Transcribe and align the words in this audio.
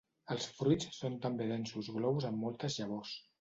Els 0.35 0.45
fruits 0.59 0.87
són 1.01 1.17
també 1.25 1.47
densos 1.51 1.91
globus 1.99 2.27
amb 2.31 2.43
moltes 2.47 2.81
llavors. 2.81 3.15